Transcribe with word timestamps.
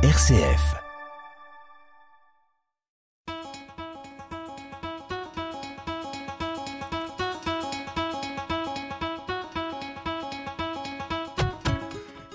RCF. 0.00 0.76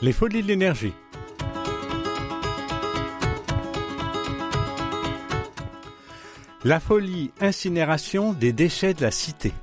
Les 0.01 0.11
folies 0.11 0.43
de 0.43 0.47
l'énergie. 0.47 0.91
La 6.65 6.81
folie 6.81 7.31
incinération 7.39 8.33
des 8.33 8.51
déchets 8.51 8.93
de 8.93 9.03
la 9.03 9.11
cité. 9.11 9.53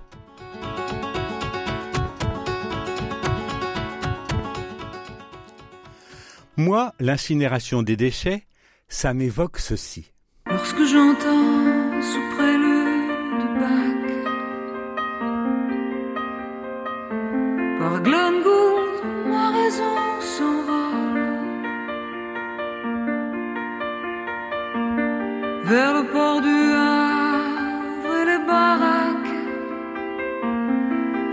Moi, 6.60 6.92
l'incinération 7.00 7.82
des 7.82 7.96
déchets, 7.96 8.44
ça 8.86 9.14
m'évoque 9.14 9.58
ceci. 9.58 10.12
Lorsque 10.44 10.84
j'entends 10.92 12.02
sous 12.02 12.36
prélude 12.36 13.38
de 13.40 13.46
Bach 13.60 14.04
Par 17.78 18.02
Glenn 18.02 18.42
Gould, 18.42 18.98
ma 19.30 19.46
raison 19.58 19.96
s'envole 20.20 21.28
Vers 25.64 25.92
le 25.94 26.04
port 26.12 26.40
du 26.42 26.58
Havre 26.74 28.16
et 28.20 28.26
les 28.32 28.42
baraques 28.52 29.38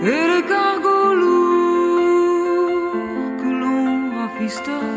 Et 0.04 0.24
les 0.32 0.44
cargos 0.48 1.16
lourds 1.22 2.96
que 3.42 3.50
l'on 3.62 3.92
rafistole 4.16 4.97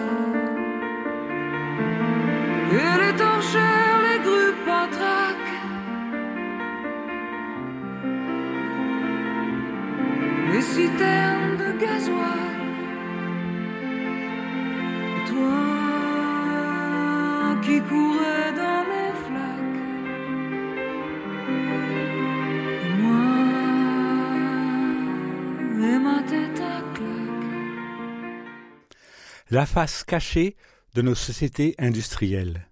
La 29.53 29.67
face 29.67 30.05
cachée 30.05 30.55
de 30.95 31.03
nos 31.03 31.17
sociétés 31.17 31.75
industrielles. 31.79 32.69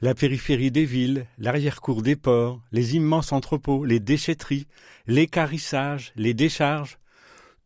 La 0.00 0.14
périphérie 0.14 0.70
des 0.70 0.84
villes, 0.84 1.26
l'arrière-cour 1.36 2.00
des 2.00 2.14
ports, 2.14 2.62
les 2.70 2.94
immenses 2.94 3.32
entrepôts, 3.32 3.84
les 3.84 3.98
déchetteries, 3.98 4.68
l'écarissage, 5.08 6.12
les 6.14 6.32
décharges, 6.32 6.98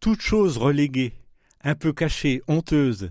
toutes 0.01 0.23
choses 0.23 0.57
reléguées, 0.57 1.13
un 1.65 1.75
peu 1.75 1.93
cachées, 1.93 2.41
honteuses, 2.49 3.11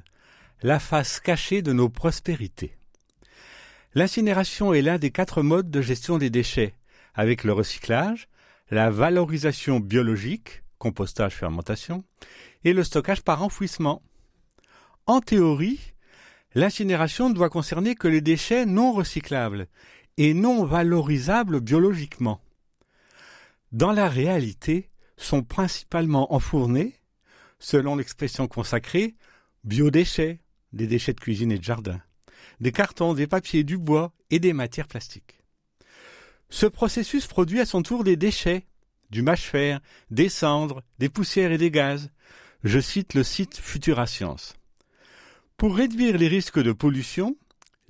la 0.63 0.79
face 0.79 1.19
cachée 1.19 1.61
de 1.61 1.73
nos 1.73 1.89
prospérités. 1.89 2.75
L'incinération 3.93 4.73
est 4.73 4.81
l'un 4.81 4.97
des 4.97 5.11
quatre 5.11 5.43
modes 5.43 5.69
de 5.69 5.81
gestion 5.81 6.17
des 6.17 6.31
déchets, 6.31 6.73
avec 7.13 7.43
le 7.43 7.53
recyclage, 7.53 8.29
la 8.71 8.89
valorisation 8.89 9.79
biologique, 9.79 10.63
compostage, 10.79 11.35
fermentation, 11.35 12.03
et 12.63 12.73
le 12.73 12.83
stockage 12.83 13.21
par 13.21 13.43
enfouissement. 13.43 14.01
En 15.09 15.21
théorie, 15.21 15.79
L'incinération 16.53 17.29
ne 17.29 17.33
doit 17.33 17.49
concerner 17.49 17.95
que 17.95 18.07
les 18.07 18.21
déchets 18.21 18.67
non 18.67 18.93
recyclables 18.93 19.67
et 20.17 20.35
non 20.35 20.65
valorisables 20.65 21.61
biologiquement. 21.61 22.39
Dans 23.71 23.91
la 23.91 24.07
réalité, 24.07 24.91
sont 25.17 25.41
principalement 25.41 26.31
enfournés, 26.31 26.93
selon 27.57 27.95
l'expression 27.95 28.47
consacrée, 28.47 29.15
biodéchets, 29.63 30.41
des 30.73 30.85
déchets 30.85 31.13
de 31.13 31.19
cuisine 31.19 31.51
et 31.51 31.57
de 31.57 31.63
jardin, 31.63 31.99
des 32.59 32.71
cartons, 32.71 33.15
des 33.15 33.25
papiers, 33.25 33.63
du 33.63 33.79
bois 33.79 34.13
et 34.29 34.37
des 34.37 34.53
matières 34.53 34.87
plastiques. 34.87 35.41
Ce 36.51 36.67
processus 36.67 37.25
produit 37.25 37.61
à 37.61 37.65
son 37.65 37.81
tour 37.81 38.03
des 38.03 38.15
déchets, 38.15 38.67
du 39.09 39.23
mâche-fer, 39.23 39.79
des 40.11 40.29
cendres, 40.29 40.83
des 40.99 41.09
poussières 41.09 41.51
et 41.51 41.57
des 41.57 41.71
gaz. 41.71 42.11
Je 42.63 42.79
cite 42.79 43.15
le 43.15 43.23
site 43.23 43.57
Futura 43.57 44.05
Science. 44.05 44.58
Pour 45.59 45.75
réduire 45.75 46.17
les 46.17 46.29
risques 46.29 46.63
de 46.63 46.71
pollution, 46.71 47.35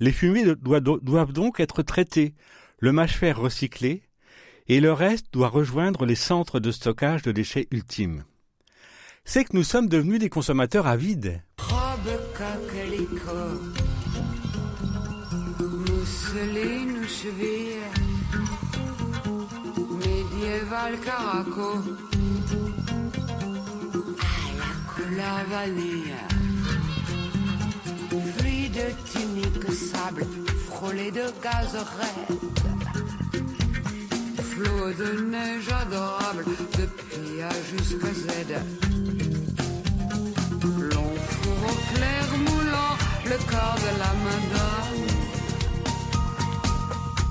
les 0.00 0.10
fumées 0.10 0.44
doivent 0.56 1.32
donc 1.32 1.60
être 1.60 1.82
traitées, 1.82 2.34
le 2.80 2.90
mâche-fer 2.90 3.38
recyclé, 3.38 4.02
et 4.66 4.80
le 4.80 4.92
reste 4.92 5.26
doit 5.32 5.46
rejoindre 5.46 6.04
les 6.04 6.16
centres 6.16 6.58
de 6.58 6.72
stockage 6.72 7.22
de 7.22 7.30
déchets 7.30 7.68
ultimes. 7.70 8.24
C'est 9.24 9.44
que 9.44 9.56
nous 9.56 9.62
sommes 9.62 9.88
devenus 9.88 10.18
des 10.18 10.28
consommateurs 10.28 10.88
avides. 10.88 11.44
Fluide 28.18 28.94
tunique 29.12 29.72
sable, 29.72 30.26
frôlé 30.68 31.10
de 31.10 31.24
gaz 31.42 31.76
raide, 31.98 32.38
flot 34.50 34.92
de 34.98 35.10
neige 35.30 35.68
adorable, 35.68 36.44
depuis 36.78 37.42
A 37.42 37.50
jusqu'à 37.70 38.12
Z. 38.12 38.26
Long 40.62 41.14
four 41.28 41.60
au 41.70 41.76
clair 41.94 42.26
moulant 42.46 42.96
le 43.26 43.36
corps 43.50 43.78
de 43.86 43.92
la 44.02 44.12
madame. 44.26 45.02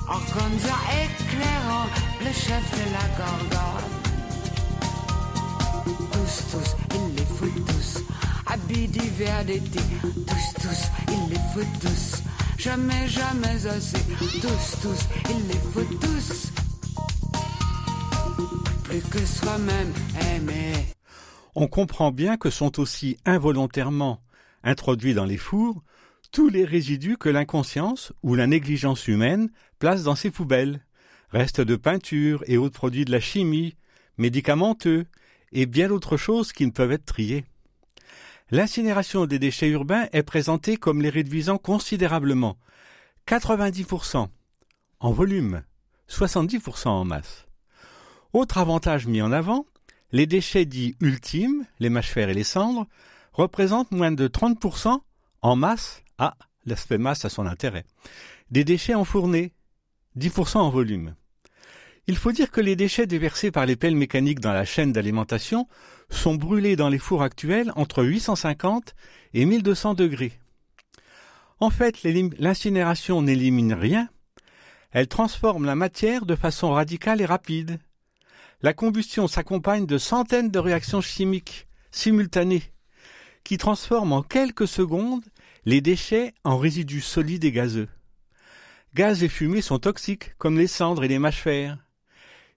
Organza 0.08 0.76
éclairant 1.04 1.88
le 2.20 2.32
chef 2.32 2.64
de 2.78 2.86
la 2.96 3.06
gorgone. 3.18 3.90
Tous, 6.12 6.36
tous, 6.50 6.70
il 6.94 7.06
les 7.16 7.26
fout 7.26 7.54
tous. 7.66 7.92
Habits. 8.52 8.90
Tous, 8.90 10.54
tous, 10.62 10.82
il 11.08 11.30
les 11.30 11.38
fout 11.54 11.66
tous. 11.80 12.22
Jamais, 12.58 13.08
jamais 13.08 13.66
assez. 13.66 13.98
Tous, 14.40 14.80
tous, 14.82 15.08
il 15.30 15.46
les 15.46 15.54
fout 15.54 16.00
tous. 16.00 16.52
Plus 18.84 19.02
que 19.02 19.24
soi-même 19.24 19.92
aimé. 20.34 20.72
on 21.54 21.68
comprend 21.68 22.10
bien 22.10 22.36
que 22.36 22.50
sont 22.50 22.80
aussi 22.80 23.16
involontairement 23.24 24.20
introduits 24.64 25.14
dans 25.14 25.24
les 25.24 25.36
fours 25.36 25.82
tous 26.32 26.48
les 26.48 26.64
résidus 26.64 27.16
que 27.16 27.28
l'inconscience 27.28 28.12
ou 28.22 28.34
la 28.34 28.46
négligence 28.46 29.08
humaine 29.08 29.50
place 29.78 30.02
dans 30.04 30.14
ces 30.14 30.30
poubelles, 30.30 30.84
restes 31.30 31.60
de 31.60 31.76
peinture 31.76 32.42
et 32.46 32.56
autres 32.56 32.78
produits 32.78 33.04
de 33.04 33.12
la 33.12 33.20
chimie, 33.20 33.76
médicamenteux 34.18 35.06
et 35.52 35.66
bien 35.66 35.88
d'autres 35.88 36.16
choses 36.16 36.52
qui 36.52 36.66
ne 36.66 36.70
peuvent 36.70 36.92
être 36.92 37.04
triées. 37.04 37.44
L'incinération 38.52 39.26
des 39.26 39.38
déchets 39.38 39.68
urbains 39.68 40.08
est 40.12 40.24
présentée 40.24 40.76
comme 40.76 41.02
les 41.02 41.10
réduisant 41.10 41.56
considérablement, 41.56 42.58
90% 43.28 44.28
en 44.98 45.12
volume, 45.12 45.62
70% 46.08 46.88
en 46.88 47.04
masse. 47.04 47.46
Autre 48.32 48.58
avantage 48.58 49.06
mis 49.06 49.22
en 49.22 49.30
avant, 49.30 49.66
les 50.10 50.26
déchets 50.26 50.64
dits 50.64 50.96
ultimes, 51.00 51.64
les 51.78 51.90
mâches-fer 51.90 52.28
et 52.28 52.34
les 52.34 52.44
cendres, 52.44 52.86
représentent 53.32 53.92
moins 53.92 54.10
de 54.10 54.26
30% 54.26 55.00
en 55.42 55.56
masse. 55.56 56.02
Ah, 56.18 56.36
l'aspect 56.66 56.98
masse 56.98 57.24
a 57.24 57.28
son 57.28 57.46
intérêt. 57.46 57.84
Des 58.50 58.64
déchets 58.64 58.94
enfournés, 58.94 59.52
10% 60.18 60.58
en 60.58 60.70
volume. 60.70 61.14
Il 62.08 62.16
faut 62.16 62.32
dire 62.32 62.50
que 62.50 62.60
les 62.60 62.74
déchets 62.74 63.06
déversés 63.06 63.52
par 63.52 63.66
les 63.66 63.76
pelles 63.76 63.94
mécaniques 63.94 64.40
dans 64.40 64.52
la 64.52 64.64
chaîne 64.64 64.92
d'alimentation 64.92 65.68
sont 66.10 66.34
brûlés 66.34 66.76
dans 66.76 66.88
les 66.88 66.98
fours 66.98 67.22
actuels 67.22 67.72
entre 67.76 68.04
850 68.04 68.94
et 69.34 69.44
1200 69.44 69.94
degrés. 69.94 70.32
En 71.60 71.70
fait, 71.70 72.02
l'incinération 72.38 73.22
n'élimine 73.22 73.74
rien, 73.74 74.08
elle 74.92 75.08
transforme 75.08 75.66
la 75.66 75.76
matière 75.76 76.26
de 76.26 76.34
façon 76.34 76.72
radicale 76.72 77.20
et 77.20 77.26
rapide. 77.26 77.78
La 78.62 78.72
combustion 78.72 79.28
s'accompagne 79.28 79.86
de 79.86 79.98
centaines 79.98 80.50
de 80.50 80.58
réactions 80.58 81.00
chimiques 81.00 81.66
simultanées 81.92 82.62
qui 83.44 83.56
transforment 83.56 84.12
en 84.12 84.22
quelques 84.22 84.68
secondes 84.68 85.24
les 85.64 85.80
déchets 85.80 86.34
en 86.44 86.58
résidus 86.58 87.00
solides 87.00 87.44
et 87.44 87.52
gazeux. 87.52 87.88
Gaz 88.94 89.22
et 89.22 89.28
fumée 89.28 89.62
sont 89.62 89.78
toxiques, 89.78 90.34
comme 90.38 90.58
les 90.58 90.66
cendres 90.66 91.04
et 91.04 91.08
les 91.08 91.18
mâches-fer. 91.18 91.78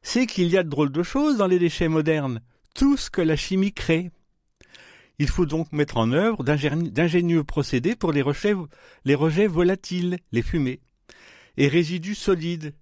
C'est 0.01 0.25
qu'il 0.25 0.47
y 0.47 0.57
a 0.57 0.63
de 0.63 0.69
drôles 0.69 0.91
de 0.91 1.03
choses 1.03 1.37
dans 1.37 1.47
les 1.47 1.59
déchets 1.59 1.87
modernes, 1.87 2.41
tout 2.73 2.97
ce 2.97 3.09
que 3.09 3.21
la 3.21 3.35
chimie 3.35 3.73
crée. 3.73 4.11
Il 5.19 5.27
faut 5.27 5.45
donc 5.45 5.71
mettre 5.71 5.97
en 5.97 6.11
œuvre 6.11 6.43
d'ingénieux 6.43 7.43
procédés 7.43 7.95
pour 7.95 8.11
les 8.11 8.21
rejets, 8.21 8.55
les 9.05 9.15
rejets 9.15 9.47
volatiles, 9.47 10.17
les 10.31 10.41
fumées, 10.41 10.81
et 11.57 11.67
résidus 11.67 12.15
solides, 12.15 12.73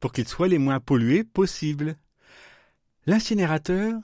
pour 0.00 0.12
qu'ils 0.12 0.28
soient 0.28 0.48
les 0.48 0.58
moins 0.58 0.80
pollués 0.80 1.24
possibles. 1.24 1.96
L'incinérateur, 3.06 3.94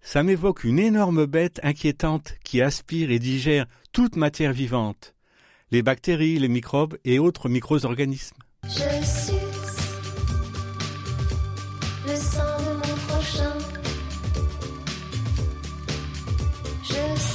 ça 0.00 0.22
m'évoque 0.22 0.64
une 0.64 0.78
énorme 0.78 1.26
bête 1.26 1.60
inquiétante 1.62 2.34
qui 2.42 2.62
aspire 2.62 3.10
et 3.10 3.18
digère 3.18 3.66
toute 3.92 4.16
matière 4.16 4.52
vivante, 4.52 5.14
les 5.70 5.82
bactéries, 5.82 6.38
les 6.38 6.48
microbes 6.48 6.96
et 7.04 7.18
autres 7.18 7.48
micro-organismes. 7.48 8.36
Je 8.64 9.38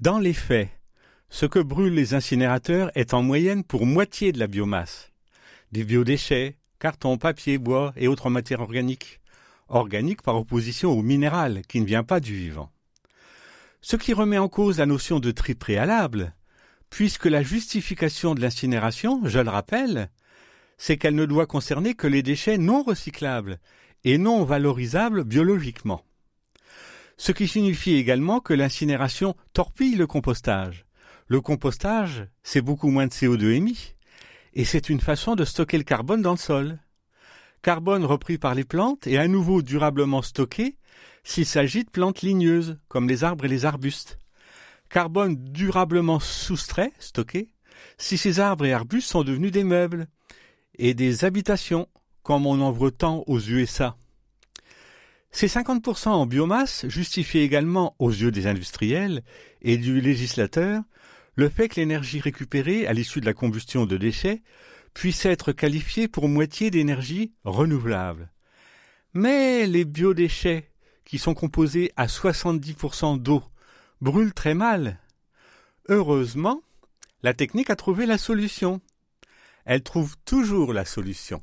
Dans 0.00 0.18
les 0.18 0.32
faits, 0.32 0.70
ce 1.28 1.44
que 1.46 1.58
brûlent 1.58 1.94
les 1.94 2.14
incinérateurs 2.14 2.90
est 2.94 3.12
en 3.12 3.22
moyenne 3.22 3.64
pour 3.64 3.84
moitié 3.84 4.32
de 4.32 4.38
la 4.38 4.46
biomasse. 4.46 5.12
Des 5.72 5.84
biodéchets, 5.84 6.56
carton, 6.78 7.18
papier, 7.18 7.58
bois 7.58 7.92
et 7.96 8.08
autres 8.08 8.30
matières 8.30 8.60
organiques. 8.60 9.20
Organiques 9.68 10.22
par 10.22 10.36
opposition 10.36 10.90
au 10.90 11.02
minéral 11.02 11.62
qui 11.68 11.80
ne 11.80 11.86
vient 11.86 12.02
pas 12.02 12.18
du 12.18 12.34
vivant. 12.34 12.70
Ce 13.82 13.96
qui 13.96 14.14
remet 14.14 14.38
en 14.38 14.48
cause 14.48 14.78
la 14.78 14.86
notion 14.86 15.20
de 15.20 15.30
tri 15.30 15.54
préalable, 15.54 16.34
puisque 16.88 17.26
la 17.26 17.42
justification 17.42 18.34
de 18.34 18.40
l'incinération, 18.40 19.20
je 19.24 19.38
le 19.38 19.50
rappelle, 19.50 20.10
c'est 20.78 20.96
qu'elle 20.96 21.14
ne 21.14 21.26
doit 21.26 21.46
concerner 21.46 21.94
que 21.94 22.06
les 22.06 22.22
déchets 22.22 22.58
non 22.58 22.82
recyclables 22.82 23.58
et 24.04 24.18
non 24.18 24.44
valorisables 24.44 25.24
biologiquement. 25.24 26.04
Ce 27.16 27.32
qui 27.32 27.48
signifie 27.48 27.94
également 27.94 28.40
que 28.40 28.54
l'incinération 28.54 29.34
torpille 29.52 29.96
le 29.96 30.06
compostage. 30.06 30.86
Le 31.26 31.40
compostage, 31.40 32.26
c'est 32.42 32.62
beaucoup 32.62 32.88
moins 32.88 33.06
de 33.06 33.12
CO2 33.12 33.52
émis, 33.52 33.94
et 34.54 34.64
c'est 34.64 34.88
une 34.88 35.00
façon 35.00 35.36
de 35.36 35.44
stocker 35.44 35.78
le 35.78 35.84
carbone 35.84 36.22
dans 36.22 36.32
le 36.32 36.38
sol. 36.38 36.78
Carbone 37.62 38.04
repris 38.04 38.38
par 38.38 38.54
les 38.54 38.64
plantes 38.64 39.06
et 39.06 39.18
à 39.18 39.28
nouveau 39.28 39.62
durablement 39.62 40.22
stocké 40.22 40.78
s'il 41.22 41.46
s'agit 41.46 41.84
de 41.84 41.90
plantes 41.90 42.22
ligneuses, 42.22 42.78
comme 42.88 43.08
les 43.08 43.22
arbres 43.22 43.44
et 43.44 43.48
les 43.48 43.66
arbustes. 43.66 44.18
Carbone 44.88 45.36
durablement 45.36 46.18
soustrait, 46.18 46.92
stocké, 46.98 47.52
si 47.98 48.18
ces 48.18 48.40
arbres 48.40 48.64
et 48.64 48.72
arbustes 48.72 49.10
sont 49.10 49.22
devenus 49.22 49.52
des 49.52 49.64
meubles 49.64 50.08
et 50.78 50.94
des 50.94 51.24
habitations, 51.24 51.86
comme 52.30 52.46
on 52.46 52.60
en 52.60 52.90
tant 52.92 53.24
aux 53.26 53.40
USA. 53.40 53.96
Ces 55.32 55.48
50% 55.48 56.10
en 56.10 56.26
biomasse 56.26 56.86
justifient 56.86 57.40
également, 57.40 57.96
aux 57.98 58.10
yeux 58.10 58.30
des 58.30 58.46
industriels 58.46 59.24
et 59.62 59.76
du 59.78 60.00
législateur, 60.00 60.84
le 61.34 61.48
fait 61.48 61.68
que 61.68 61.80
l'énergie 61.80 62.20
récupérée 62.20 62.86
à 62.86 62.92
l'issue 62.92 63.20
de 63.20 63.26
la 63.26 63.34
combustion 63.34 63.84
de 63.84 63.96
déchets 63.96 64.44
puisse 64.94 65.26
être 65.26 65.50
qualifiée 65.50 66.06
pour 66.06 66.28
moitié 66.28 66.70
d'énergie 66.70 67.32
renouvelable. 67.42 68.30
Mais 69.12 69.66
les 69.66 69.84
biodéchets, 69.84 70.70
qui 71.04 71.18
sont 71.18 71.34
composés 71.34 71.90
à 71.96 72.06
70% 72.06 73.20
d'eau, 73.20 73.42
brûlent 74.00 74.34
très 74.34 74.54
mal. 74.54 75.00
Heureusement, 75.88 76.62
la 77.24 77.34
technique 77.34 77.70
a 77.70 77.76
trouvé 77.76 78.06
la 78.06 78.18
solution. 78.18 78.80
Elle 79.64 79.82
trouve 79.82 80.14
toujours 80.24 80.72
la 80.72 80.84
solution. 80.84 81.42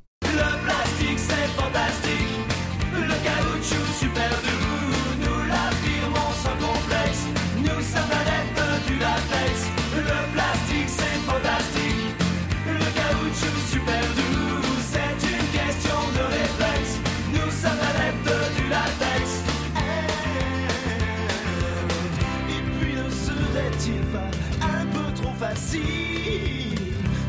Facile 25.38 26.74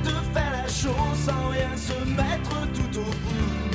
de 0.04 0.10
faire 0.34 0.52
la 0.52 0.68
chose 0.68 1.18
sans 1.26 1.50
rien 1.50 1.76
se 1.78 1.94
mettre 2.10 2.72
tout 2.74 3.00
au 3.00 3.04
bout? 3.04 3.69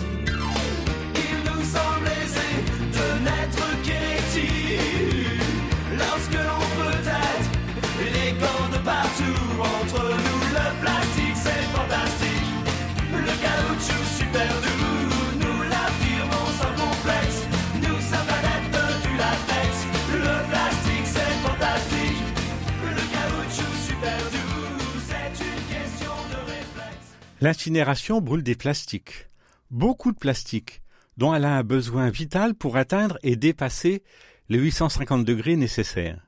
L'incinération 27.45 28.23
brûle 28.23 28.43
des 28.43 28.55
plastiques. 28.55 29.29
Beaucoup 29.71 30.13
de 30.13 30.17
plastiques, 30.17 30.81
dont 31.19 31.35
elle 31.35 31.45
a 31.45 31.59
un 31.59 31.63
besoin 31.63 32.09
vital 32.09 32.55
pour 32.55 32.79
atteindre 32.79 33.19
et 33.23 33.37
dépasser 33.37 34.03
les 34.49 34.57
850 34.57 35.27
degrés 35.27 35.57
nécessaires. 35.57 36.27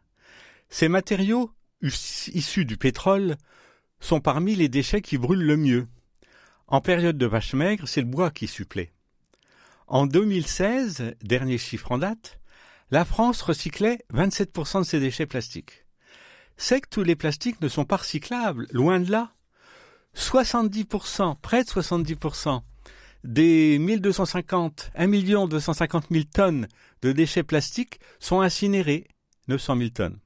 Ces 0.68 0.88
matériaux, 0.88 1.50
us- 1.80 2.28
issus 2.34 2.66
du 2.66 2.76
pétrole, 2.76 3.38
sont 3.98 4.20
parmi 4.20 4.56
les 4.56 4.68
déchets 4.68 5.00
qui 5.00 5.16
brûlent 5.16 5.46
le 5.46 5.56
mieux. 5.56 5.86
En 6.66 6.82
période 6.82 7.16
de 7.16 7.24
vache 7.24 7.54
maigre, 7.54 7.88
c'est 7.88 8.02
le 8.02 8.08
bois 8.08 8.30
qui 8.30 8.46
supplée. 8.46 8.92
En 9.86 10.04
2016, 10.04 11.14
dernier 11.22 11.56
chiffre 11.56 11.92
en 11.92 11.96
date, 11.96 12.40
la 12.90 13.06
France 13.06 13.40
recyclait 13.40 14.00
27% 14.12 14.80
de 14.80 14.84
ses 14.84 15.00
déchets 15.00 15.24
plastiques. 15.24 15.86
C'est 16.58 16.82
que 16.82 16.90
tous 16.90 17.04
les 17.04 17.16
plastiques 17.16 17.62
ne 17.62 17.68
sont 17.68 17.86
pas 17.86 17.96
recyclables, 17.96 18.66
loin 18.70 19.00
de 19.00 19.10
là. 19.10 19.32
70%, 20.16 21.36
près 21.40 21.62
de 21.64 21.68
70% 21.68 22.62
des 23.24 23.78
1250, 23.78 24.90
1 24.94 25.08
250 25.46 26.06
000 26.10 26.24
tonnes 26.32 26.68
de 27.02 27.12
déchets 27.12 27.42
plastiques 27.42 27.98
sont 28.20 28.40
incinérés, 28.40 29.06
900 29.48 29.76
000 29.76 29.90
tonnes. 29.90 30.18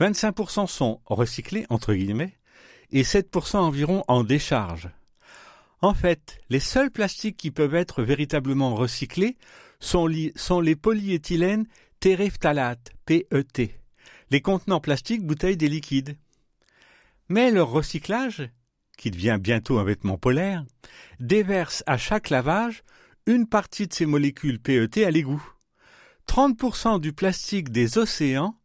25% 0.00 0.66
sont 0.66 1.00
recyclés, 1.06 1.66
entre 1.68 1.94
guillemets, 1.94 2.34
et 2.90 3.02
7% 3.02 3.56
environ 3.56 4.02
en 4.08 4.24
décharge. 4.24 4.88
En 5.80 5.94
fait, 5.94 6.40
les 6.48 6.60
seuls 6.60 6.90
plastiques 6.90 7.36
qui 7.36 7.50
peuvent 7.50 7.74
être 7.74 8.02
véritablement 8.02 8.74
recyclés 8.74 9.36
sont, 9.80 10.06
les 10.06 10.76
polyéthylènes 10.76 11.66
téréphthalates, 12.00 12.92
PET, 13.04 13.78
les 14.30 14.40
contenants 14.40 14.80
plastiques 14.80 15.26
bouteilles 15.26 15.56
des 15.56 15.68
liquides. 15.68 16.16
Mais 17.28 17.50
leur 17.50 17.70
recyclage, 17.70 18.48
qui 19.02 19.10
devient 19.10 19.38
bientôt 19.40 19.80
un 19.80 19.84
vêtement 19.84 20.16
polaire, 20.16 20.64
déverse 21.18 21.82
à 21.88 21.98
chaque 21.98 22.30
lavage 22.30 22.84
une 23.26 23.48
partie 23.48 23.88
de 23.88 23.92
ces 23.92 24.06
molécules 24.06 24.60
PET 24.60 25.04
à 25.04 25.10
l'égout. 25.10 25.42
30% 26.28 27.00
du 27.00 27.12
plastique 27.12 27.72
des 27.72 27.98
océans 27.98 28.56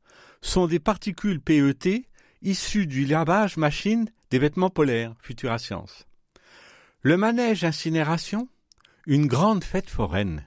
sont 0.42 0.68
des 0.68 0.78
particules 0.78 1.42
PET 1.42 2.06
issues 2.44 2.86
du 2.86 3.06
lavage 3.06 3.58
machine 3.58 4.12
des 4.30 4.38
vêtements 4.38 4.70
polaires, 4.70 5.16
Futura 5.24 5.58
Science. 5.58 6.06
Le 7.02 7.18
manège 7.18 7.64
incinération, 7.64 8.48
une 9.08 9.26
grande 9.26 9.64
fête 9.64 9.90
foraine. 9.90 10.46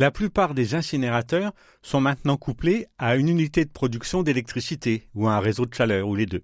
La 0.00 0.10
plupart 0.10 0.54
des 0.54 0.74
incinérateurs 0.74 1.52
sont 1.82 2.00
maintenant 2.00 2.38
couplés 2.38 2.86
à 2.96 3.16
une 3.16 3.28
unité 3.28 3.66
de 3.66 3.70
production 3.70 4.22
d'électricité 4.22 5.10
ou 5.14 5.28
à 5.28 5.34
un 5.34 5.40
réseau 5.40 5.66
de 5.66 5.74
chaleur 5.74 6.08
ou 6.08 6.14
les 6.14 6.24
deux, 6.24 6.42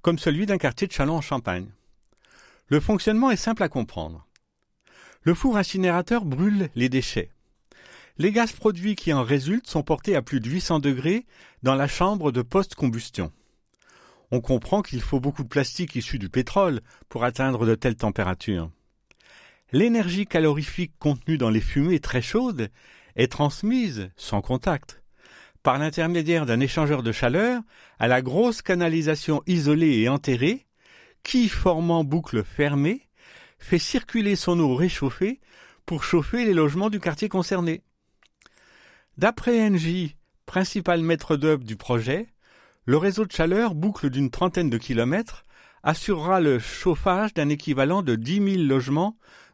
comme 0.00 0.16
celui 0.16 0.46
d'un 0.46 0.58
quartier 0.58 0.86
de 0.86 0.92
Châlons 0.92 1.16
en 1.16 1.20
Champagne. 1.20 1.72
Le 2.68 2.78
fonctionnement 2.78 3.32
est 3.32 3.36
simple 3.36 3.64
à 3.64 3.68
comprendre. 3.68 4.28
Le 5.22 5.34
four 5.34 5.56
incinérateur 5.56 6.24
brûle 6.24 6.70
les 6.76 6.88
déchets. 6.88 7.32
Les 8.16 8.30
gaz 8.30 8.52
produits 8.52 8.94
qui 8.94 9.12
en 9.12 9.24
résultent 9.24 9.66
sont 9.66 9.82
portés 9.82 10.14
à 10.14 10.22
plus 10.22 10.38
de 10.38 10.48
800 10.48 10.78
degrés 10.78 11.26
dans 11.64 11.74
la 11.74 11.88
chambre 11.88 12.30
de 12.30 12.42
post-combustion. 12.42 13.32
On 14.30 14.40
comprend 14.40 14.82
qu'il 14.82 15.00
faut 15.00 15.18
beaucoup 15.18 15.42
de 15.42 15.48
plastique 15.48 15.96
issu 15.96 16.20
du 16.20 16.28
pétrole 16.28 16.82
pour 17.08 17.24
atteindre 17.24 17.66
de 17.66 17.74
telles 17.74 17.96
températures. 17.96 18.70
L'énergie 19.70 20.26
calorifique 20.26 20.94
contenue 20.98 21.36
dans 21.36 21.50
les 21.50 21.60
fumées 21.60 22.00
très 22.00 22.22
chaudes 22.22 22.70
est 23.16 23.30
transmise, 23.30 24.10
sans 24.16 24.40
contact, 24.40 25.02
par 25.62 25.78
l'intermédiaire 25.78 26.46
d'un 26.46 26.60
échangeur 26.60 27.02
de 27.02 27.12
chaleur 27.12 27.60
à 27.98 28.08
la 28.08 28.22
grosse 28.22 28.62
canalisation 28.62 29.42
isolée 29.46 29.98
et 29.98 30.08
enterrée 30.08 30.66
qui, 31.22 31.48
formant 31.50 32.02
boucle 32.02 32.44
fermée, 32.44 33.08
fait 33.58 33.78
circuler 33.78 34.36
son 34.36 34.58
eau 34.58 34.74
réchauffée 34.74 35.40
pour 35.84 36.02
chauffer 36.02 36.46
les 36.46 36.54
logements 36.54 36.90
du 36.90 37.00
quartier 37.00 37.28
concerné. 37.28 37.82
D'après 39.18 39.66
Engie, 39.66 40.16
principal 40.46 41.02
maître 41.02 41.36
d'œuvre 41.36 41.64
du 41.64 41.76
projet, 41.76 42.28
le 42.86 42.96
réseau 42.96 43.26
de 43.26 43.32
chaleur, 43.32 43.74
boucle 43.74 44.08
d'une 44.08 44.30
trentaine 44.30 44.70
de 44.70 44.78
kilomètres, 44.78 45.44
assurera 45.82 46.40
le 46.40 46.58
chauffage 46.58 47.34
d'un 47.34 47.50
équivalent 47.50 48.02
de 48.02 48.14
10 48.14 48.52
000 48.54 48.62
logements 48.62 49.18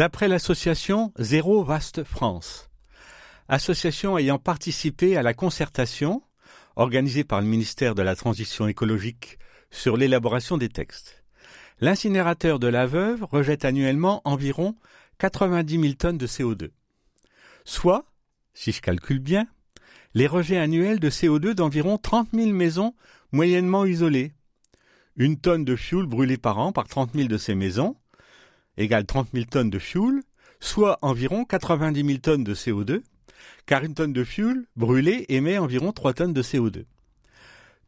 D'après 0.00 0.28
l'association 0.28 1.12
Zéro 1.18 1.62
Vaste 1.62 2.04
France, 2.04 2.70
association 3.48 4.16
ayant 4.16 4.38
participé 4.38 5.18
à 5.18 5.22
la 5.22 5.34
concertation 5.34 6.22
organisée 6.74 7.22
par 7.22 7.42
le 7.42 7.46
ministère 7.46 7.94
de 7.94 8.00
la 8.00 8.16
Transition 8.16 8.66
écologique 8.66 9.38
sur 9.70 9.98
l'élaboration 9.98 10.56
des 10.56 10.70
textes. 10.70 11.22
L'incinérateur 11.80 12.58
de 12.58 12.66
la 12.66 12.86
Veuve 12.86 13.24
rejette 13.24 13.66
annuellement 13.66 14.22
environ 14.24 14.74
90 15.18 15.78
000 15.78 15.92
tonnes 15.92 16.16
de 16.16 16.26
CO2. 16.26 16.70
Soit, 17.66 18.06
si 18.54 18.72
je 18.72 18.80
calcule 18.80 19.18
bien, 19.18 19.46
les 20.14 20.26
rejets 20.26 20.56
annuels 20.56 20.98
de 20.98 21.10
CO2 21.10 21.52
d'environ 21.52 21.98
30 21.98 22.30
000 22.32 22.52
maisons 22.52 22.94
moyennement 23.32 23.84
isolées. 23.84 24.32
Une 25.16 25.38
tonne 25.38 25.66
de 25.66 25.76
fioul 25.76 26.06
brûlée 26.06 26.38
par 26.38 26.56
an 26.56 26.72
par 26.72 26.88
30 26.88 27.12
000 27.12 27.28
de 27.28 27.36
ces 27.36 27.54
maisons 27.54 27.96
égale 28.80 29.04
30 29.04 29.28
000 29.32 29.44
tonnes 29.46 29.70
de 29.70 29.78
fioul, 29.78 30.22
soit 30.58 30.98
environ 31.02 31.44
90 31.44 32.04
000 32.04 32.18
tonnes 32.18 32.44
de 32.44 32.54
CO2, 32.54 33.02
car 33.66 33.84
une 33.84 33.94
tonne 33.94 34.12
de 34.12 34.24
fioul 34.24 34.66
brûlée 34.76 35.26
émet 35.28 35.58
environ 35.58 35.92
3 35.92 36.14
tonnes 36.14 36.32
de 36.32 36.42
CO2. 36.42 36.84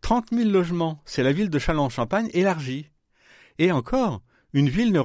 30 0.02 0.30
000 0.32 0.50
logements, 0.50 1.00
c'est 1.04 1.22
la 1.22 1.32
ville 1.32 1.50
de 1.50 1.58
Châlons-en-Champagne 1.58 2.28
élargie. 2.32 2.90
Et 3.58 3.72
encore, 3.72 4.22
une 4.52 4.68
ville 4.68 4.92
ne, 4.92 5.00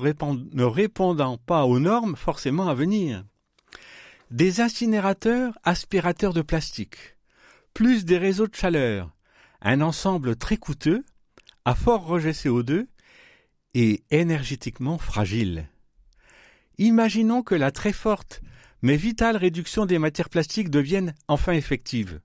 ne 0.56 0.64
répondant 0.64 1.38
pas 1.38 1.66
aux 1.66 1.80
normes 1.80 2.16
forcément 2.16 2.68
à 2.68 2.74
venir. 2.74 3.24
Des 4.32 4.60
incinérateurs 4.60 5.58
aspirateurs 5.64 6.34
de 6.34 6.42
plastique, 6.42 7.16
plus 7.74 8.04
des 8.06 8.18
réseaux 8.18 8.48
de 8.48 8.56
chaleur, 8.56 9.12
un 9.62 9.82
ensemble 9.82 10.36
très 10.36 10.58
coûteux, 10.58 11.06
à 11.64 11.76
fort 11.76 12.06
rejet 12.06 12.32
CO2 12.32 12.88
et 13.74 14.04
énergétiquement 14.10 14.98
fragile. 14.98 15.70
Imaginons 16.78 17.44
que 17.44 17.56
la 17.56 17.72
très 17.72 17.94
forte 17.94 18.42
mais 18.82 18.96
vitale 18.96 19.38
réduction 19.38 19.86
des 19.86 20.00
matières 20.00 20.30
plastiques 20.30 20.70
devienne 20.70 21.16
enfin 21.28 21.54
effective. 21.54 22.22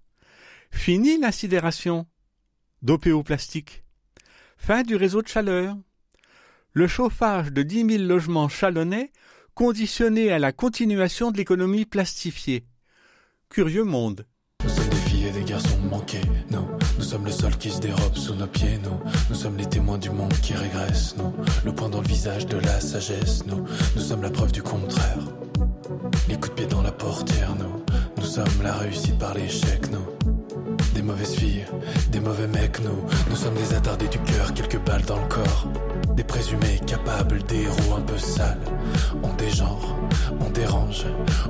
Fini 0.70 1.18
l'incidération 1.18 2.06
d'OPO 2.82 3.22
plastique. 3.22 3.84
Fin 4.56 4.82
du 4.82 4.96
réseau 4.96 5.22
de 5.22 5.28
chaleur. 5.28 5.76
Le 6.72 6.86
chauffage 6.86 7.52
de 7.52 7.62
10 7.62 7.96
000 7.98 8.04
logements 8.04 8.48
chalonnais 8.48 9.12
conditionné 9.54 10.32
à 10.32 10.38
la 10.38 10.52
continuation 10.52 11.30
de 11.30 11.36
l'économie 11.36 11.84
plastifiée. 11.84 12.64
Curieux 13.50 13.84
monde. 13.84 14.26
Nous 16.98 17.04
sommes 17.04 17.24
le 17.26 17.30
sol 17.30 17.56
qui 17.56 17.70
se 17.70 17.78
dérobe 17.78 18.14
sous 18.14 18.34
nos 18.34 18.46
pieds, 18.46 18.78
nous. 18.82 18.98
Nous 19.28 19.34
sommes 19.34 19.56
les 19.56 19.66
témoins 19.66 19.98
du 19.98 20.08
monde 20.08 20.32
qui 20.42 20.54
régresse, 20.54 21.14
nous. 21.18 21.32
Le 21.64 21.72
point 21.72 21.88
dans 21.88 22.00
le 22.00 22.08
visage 22.08 22.46
de 22.46 22.56
la 22.58 22.80
sagesse, 22.80 23.44
nous. 23.46 23.64
Nous 23.94 24.00
sommes 24.00 24.22
la 24.22 24.30
preuve 24.30 24.52
du 24.52 24.62
contraire. 24.62 25.18
Les 26.28 26.36
coups 26.36 26.50
de 26.50 26.54
pied 26.54 26.66
dans 26.66 26.80
la 26.80 26.92
portière, 26.92 27.54
nous. 27.58 27.84
Nous 28.16 28.24
sommes 28.24 28.62
la 28.62 28.72
réussite 28.74 29.18
par 29.18 29.34
l'échec, 29.34 29.90
nous. 29.90 30.21
Des 30.94 31.02
mauvaises 31.02 31.34
filles, 31.34 31.64
des 32.10 32.20
mauvais 32.20 32.46
mecs, 32.46 32.80
nous. 32.80 33.04
Nous 33.30 33.36
sommes 33.36 33.54
des 33.54 33.74
attardés 33.74 34.08
du 34.08 34.18
cœur, 34.18 34.52
quelques 34.52 34.78
balles 34.84 35.02
dans 35.02 35.20
le 35.20 35.26
corps. 35.26 35.66
Des 36.14 36.24
présumés 36.24 36.80
capables, 36.86 37.42
des 37.44 37.62
héros 37.62 37.96
un 37.96 38.02
peu 38.02 38.18
sales. 38.18 38.60
On 39.22 39.32
dégenre, 39.34 39.96
on 40.40 40.50
dérange, 40.50 41.06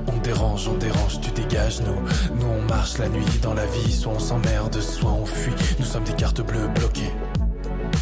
on 0.07 0.17
dérange, 0.19 0.69
on 0.69 0.75
dérange, 0.75 1.21
tu 1.21 1.31
dégages, 1.33 1.81
nous. 1.81 2.37
Nous 2.37 2.47
on 2.47 2.63
marche 2.69 2.99
la 2.99 3.09
nuit 3.09 3.25
dans 3.43 3.55
la 3.55 3.67
vie, 3.67 3.93
soit 3.93 4.13
on 4.13 4.21
s'emmerde, 4.21 4.81
soit 4.81 5.11
on 5.11 5.27
fuit. 5.27 5.55
Nous 5.79 5.87
sommes 5.87 6.05
des 6.05 6.15
cartes 6.15 6.41
bleues 6.41 6.69
bloquées. 6.69 7.13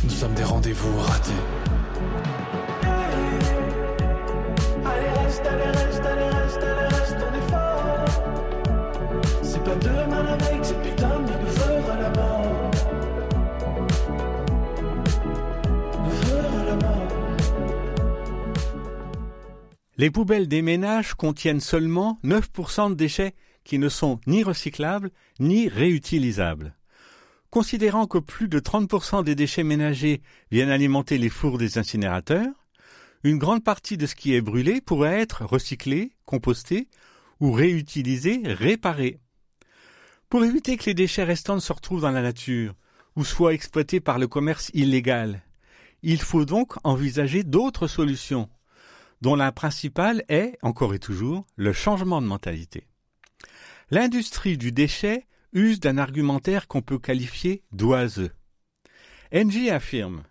Nous 0.05 0.11
sommes 0.11 0.35
des 0.35 0.45
rendez-vous 0.45 0.99
ratés. 1.01 1.33
Les 20.01 20.11
poubelles 20.11 20.49
des 20.49 20.63
ménages 20.63 21.13
contiennent 21.13 21.61
seulement 21.61 22.19
9% 22.25 22.89
de 22.89 22.95
déchets 22.95 23.35
qui 23.65 23.79
ne 23.79 23.91
sont 23.91 24.19
ni 24.27 24.43
recyclables 24.43 25.11
ni 25.41 25.69
réutilisables. 25.69 26.75
Considérant 27.51 28.07
que 28.07 28.17
plus 28.17 28.49
de 28.49 28.61
30% 28.61 29.25
des 29.25 29.35
déchets 29.35 29.63
ménagers 29.63 30.23
viennent 30.51 30.71
alimenter 30.71 31.19
les 31.19 31.29
fours 31.29 31.59
des 31.59 31.77
incinérateurs, 31.77 32.67
une 33.25 33.37
grande 33.37 33.63
partie 33.63 33.99
de 33.99 34.07
ce 34.07 34.15
qui 34.15 34.35
est 34.35 34.41
brûlé 34.41 34.81
pourrait 34.81 35.21
être 35.21 35.45
recyclé, 35.45 36.13
composté 36.25 36.89
ou 37.39 37.53
réutilisé, 37.53 38.41
réparé. 38.47 39.21
Pour 40.31 40.47
éviter 40.47 40.79
que 40.79 40.87
les 40.87 40.95
déchets 40.95 41.25
restants 41.25 41.61
se 41.61 41.75
retrouvent 41.75 42.01
dans 42.01 42.11
la 42.11 42.23
nature 42.23 42.75
ou 43.17 43.25
soient 43.27 43.53
exploités 43.53 44.01
par 44.01 44.19
le 44.19 44.29
commerce 44.29 44.71
illégal, 44.73 45.43
il 46.03 46.23
faut 46.23 46.47
donc 46.47 46.77
envisager 46.85 47.45
d'autres 47.45 47.87
solutions, 47.87 48.49
dont 49.21 49.35
la 49.35 49.53
principale 49.53 50.25
est, 50.29 50.57
encore 50.63 50.95
et 50.95 50.99
toujours, 50.99 51.47
le 51.57 51.73
changement 51.73 52.23
de 52.23 52.27
mentalité. 52.27 52.87
L'industrie 53.91 54.57
du 54.57 54.73
déchet 54.73 55.27
use 55.53 55.81
d'un 55.81 55.99
argumentaire 55.99 56.69
qu'on 56.69 56.83
peut 56.83 56.99
qualifier 56.99 57.63
d'oiseux. 57.73 58.31
Engie 59.35 59.71
affirme 59.71 60.23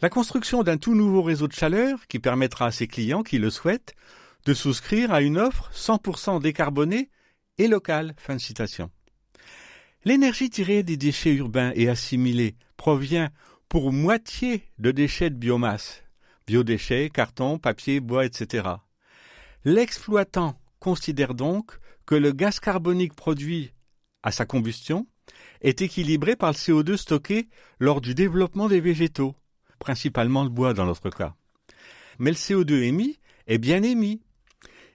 la 0.00 0.10
construction 0.10 0.64
d'un 0.64 0.78
tout 0.78 0.96
nouveau 0.96 1.22
réseau 1.22 1.46
de 1.46 1.52
chaleur 1.52 2.08
qui 2.08 2.18
permettra 2.18 2.66
à 2.66 2.72
ses 2.72 2.88
clients 2.88 3.22
qui 3.22 3.38
le 3.38 3.50
souhaitent 3.50 3.94
de 4.44 4.52
souscrire 4.52 5.12
à 5.12 5.22
une 5.22 5.38
offre 5.38 5.70
100% 5.72 6.42
décarbonée 6.42 7.08
et 7.58 7.68
locale. 7.68 8.14
Fin 8.18 8.34
de 8.34 8.40
citation. 8.40 8.90
L'énergie 10.04 10.50
tirée 10.50 10.82
des 10.82 10.96
déchets 10.96 11.34
urbains 11.34 11.70
et 11.76 11.88
assimilée 11.88 12.56
provient 12.76 13.30
pour 13.68 13.92
moitié 13.92 14.68
de 14.78 14.90
déchets 14.90 15.30
de 15.30 15.36
biomasse, 15.36 16.01
biodéchets, 16.46 17.10
carton, 17.10 17.58
papier, 17.58 18.00
bois, 18.00 18.24
etc. 18.24 18.68
L'exploitant 19.64 20.58
considère 20.80 21.34
donc 21.34 21.78
que 22.06 22.14
le 22.14 22.32
gaz 22.32 22.60
carbonique 22.60 23.14
produit 23.14 23.72
à 24.22 24.32
sa 24.32 24.44
combustion 24.44 25.06
est 25.60 25.82
équilibré 25.82 26.36
par 26.36 26.50
le 26.50 26.56
CO2 26.56 26.96
stocké 26.96 27.48
lors 27.78 28.00
du 28.00 28.14
développement 28.14 28.68
des 28.68 28.80
végétaux, 28.80 29.34
principalement 29.78 30.42
le 30.42 30.50
bois 30.50 30.74
dans 30.74 30.86
notre 30.86 31.10
cas. 31.10 31.34
Mais 32.18 32.30
le 32.30 32.36
CO2 32.36 32.82
émis 32.82 33.18
est 33.46 33.58
bien 33.58 33.82
émis. 33.82 34.22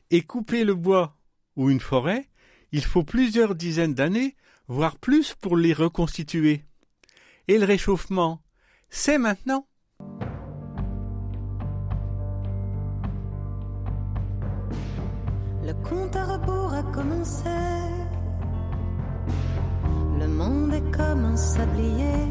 Et 0.10 0.22
couper 0.22 0.63
le 0.63 0.75
bois 0.75 1.18
ou 1.58 1.70
une 1.70 1.82
forêt, 1.82 2.30
il 2.72 2.84
faut 2.84 3.04
plusieurs 3.04 3.56
dizaines 3.56 3.94
d'années, 3.94 4.36
voire 4.68 4.98
plus 4.98 5.34
pour 5.34 5.58
les 5.58 5.74
reconstituer. 5.74 6.63
Et 7.50 7.58
le 7.58 7.66
réchauffement, 7.66 8.42
c'est 8.89 9.18
maintenant. 9.18 9.68
Le 15.67 15.74
compte 15.74 16.15
à 16.15 16.24
rebours 16.24 16.74
a 16.74 16.81
commencé. 16.93 17.50
Le 20.17 20.25
monde 20.25 20.74
est 20.74 20.91
comme 20.95 21.25
un 21.25 21.36
sablier. 21.36 22.24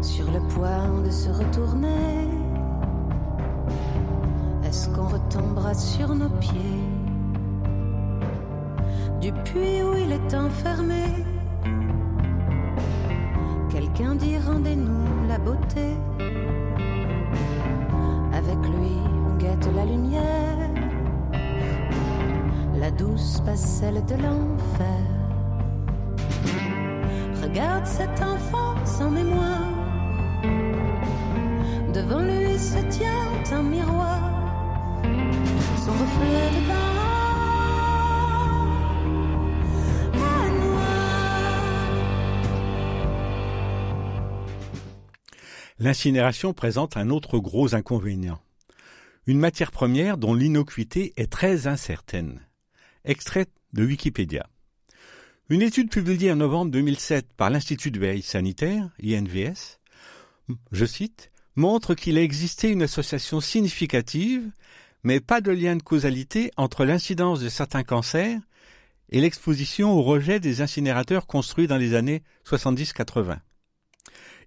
Sur 0.00 0.24
le 0.30 0.40
point 0.54 1.02
de 1.04 1.10
se 1.10 1.28
retourner. 1.28 2.30
Est-ce 4.64 4.88
qu'on 4.88 5.08
retombera 5.08 5.74
sur 5.74 6.14
nos 6.14 6.30
pieds? 6.30 6.80
Du 9.20 9.32
puits 9.44 9.82
où 9.82 9.92
il 9.98 10.12
est 10.12 10.34
enfermé. 10.34 11.04
Quelqu'un 13.68 14.14
dit 14.14 14.38
rendez-nous 14.38 15.28
la 15.28 15.36
beauté. 15.36 15.94
Avec 18.32 18.60
lui, 18.72 18.96
on 19.26 19.36
guette 19.36 19.68
la 19.76 19.84
lumière. 19.84 20.65
La 22.78 22.90
douce 22.90 23.40
celle 23.54 24.04
de 24.04 24.14
l'enfer. 24.16 25.02
Regarde 27.42 27.86
cet 27.86 28.20
enfant 28.20 28.74
sans 28.84 29.10
mémoire. 29.10 29.72
Devant 31.94 32.20
lui 32.20 32.58
se 32.58 32.78
tient 32.90 33.56
un 33.56 33.62
miroir. 33.62 34.20
Son 35.84 35.92
reflet 35.92 36.48
est 36.48 36.66
noir. 36.66 36.86
L'incinération 45.78 46.52
présente 46.52 46.98
un 46.98 47.08
autre 47.08 47.38
gros 47.38 47.74
inconvénient. 47.74 48.38
Une 49.26 49.38
matière 49.38 49.72
première 49.72 50.18
dont 50.18 50.34
l'innocuité 50.34 51.14
est 51.16 51.32
très 51.32 51.66
incertaine. 51.66 52.45
Extrait 53.06 53.46
de 53.72 53.86
Wikipédia. 53.86 54.48
Une 55.48 55.62
étude 55.62 55.90
publiée 55.90 56.32
en 56.32 56.36
novembre 56.36 56.72
2007 56.72 57.28
par 57.36 57.50
l'Institut 57.50 57.92
de 57.92 58.00
veille 58.00 58.20
sanitaire, 58.20 58.90
INVS, 59.00 59.78
je 60.72 60.84
cite, 60.84 61.30
montre 61.54 61.94
qu'il 61.94 62.18
a 62.18 62.22
existé 62.22 62.68
une 62.68 62.82
association 62.82 63.40
significative, 63.40 64.50
mais 65.04 65.20
pas 65.20 65.40
de 65.40 65.52
lien 65.52 65.76
de 65.76 65.84
causalité 65.84 66.50
entre 66.56 66.84
l'incidence 66.84 67.38
de 67.38 67.48
certains 67.48 67.84
cancers 67.84 68.40
et 69.10 69.20
l'exposition 69.20 69.92
au 69.92 70.02
rejet 70.02 70.40
des 70.40 70.60
incinérateurs 70.60 71.28
construits 71.28 71.68
dans 71.68 71.76
les 71.76 71.94
années 71.94 72.24
70-80, 72.44 73.38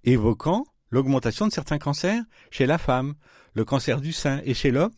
évoquant 0.04 0.66
l'augmentation 0.92 1.48
de 1.48 1.54
certains 1.54 1.80
cancers 1.80 2.24
chez 2.52 2.66
la 2.66 2.78
femme, 2.78 3.16
le 3.54 3.64
cancer 3.64 4.02
du 4.02 4.12
sein 4.12 4.42
et 4.44 4.54
chez 4.54 4.72
l'homme. 4.72 4.92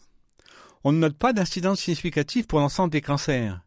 On 0.83 0.91
ne 0.91 0.97
note 0.97 1.17
pas 1.17 1.33
d'incidence 1.33 1.81
significative 1.81 2.47
pour 2.47 2.59
l'ensemble 2.59 2.91
des 2.91 3.01
cancers, 3.01 3.61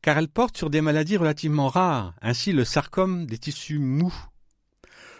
car 0.00 0.16
elle 0.16 0.28
porte 0.28 0.56
sur 0.56 0.70
des 0.70 0.80
maladies 0.80 1.16
relativement 1.16 1.68
rares, 1.68 2.14
ainsi 2.22 2.52
le 2.52 2.64
sarcome 2.64 3.26
des 3.26 3.38
tissus 3.38 3.78
mous, 3.78 4.14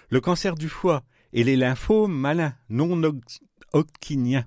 le 0.08 0.20
cancer 0.20 0.54
du 0.54 0.68
foie 0.68 1.02
et 1.34 1.44
les 1.44 1.56
lymphomes 1.56 2.16
malins 2.16 2.54
non 2.70 2.98
hodgkiniens. 3.72 4.44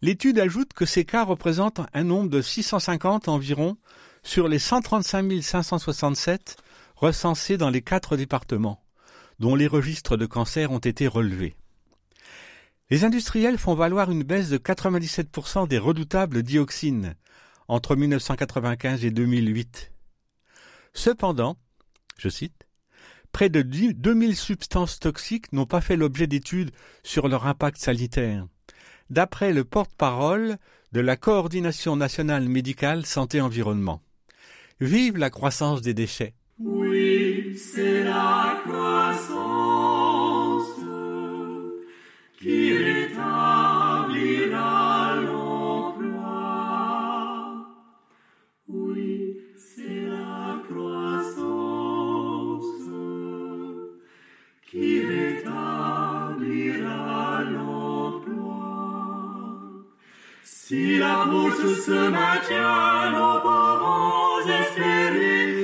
L'étude 0.00 0.38
ajoute 0.38 0.72
que 0.72 0.86
ces 0.86 1.04
cas 1.04 1.24
représentent 1.24 1.80
un 1.92 2.04
nombre 2.04 2.30
de 2.30 2.40
650 2.40 3.28
environ 3.28 3.76
sur 4.22 4.48
les 4.48 4.58
135 4.58 5.42
567 5.42 6.56
recensés 6.96 7.58
dans 7.58 7.70
les 7.70 7.82
quatre 7.82 8.16
départements, 8.16 8.82
dont 9.38 9.54
les 9.54 9.66
registres 9.66 10.16
de 10.16 10.26
cancer 10.26 10.70
ont 10.70 10.78
été 10.78 11.06
relevés. 11.06 11.54
Les 12.88 13.04
industriels 13.04 13.58
font 13.58 13.74
valoir 13.74 14.12
une 14.12 14.22
baisse 14.22 14.48
de 14.48 14.58
97% 14.58 15.66
des 15.66 15.78
redoutables 15.78 16.44
dioxines 16.44 17.14
entre 17.66 17.96
1995 17.96 19.04
et 19.04 19.10
2008. 19.10 19.90
Cependant, 20.94 21.56
je 22.16 22.28
cite, 22.28 22.68
près 23.32 23.48
de 23.48 23.62
2000 23.62 24.36
substances 24.36 25.00
toxiques 25.00 25.52
n'ont 25.52 25.66
pas 25.66 25.80
fait 25.80 25.96
l'objet 25.96 26.28
d'études 26.28 26.70
sur 27.02 27.26
leur 27.26 27.46
impact 27.46 27.78
sanitaire, 27.78 28.46
d'après 29.10 29.52
le 29.52 29.64
porte-parole 29.64 30.56
de 30.92 31.00
la 31.00 31.16
Coordination 31.16 31.96
nationale 31.96 32.48
médicale 32.48 33.04
santé-environnement. 33.04 34.00
Vive 34.80 35.16
la 35.16 35.30
croissance 35.30 35.82
des 35.82 35.92
déchets. 35.92 36.34
Qui 42.46 42.78
rétablira 42.78 44.36
l'emploi. 45.26 46.38
Oui, 48.68 49.36
c'est 49.56 50.06
la 50.06 50.62
croissance 50.68 51.32
qui 54.70 54.90
rétablira 55.12 56.62
l'emploi. 57.50 58.62
Si 60.44 60.98
la 60.98 61.24
bourse 61.28 61.66
se 61.86 62.00
maintient, 62.16 63.10
nous 63.10 63.40
pourrons 63.40 64.46
espérer 64.60 65.55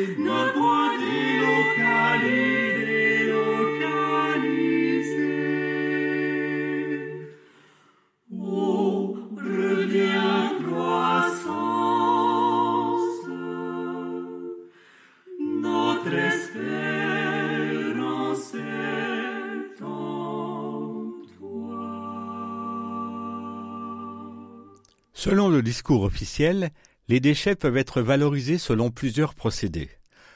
discours 25.73 26.03
officiel, 26.03 26.69
les 27.09 27.19
déchets 27.19 27.57
peuvent 27.57 27.79
être 27.79 28.03
valorisés 28.03 28.59
selon 28.59 28.91
plusieurs 28.91 29.35
procédés. 29.35 29.89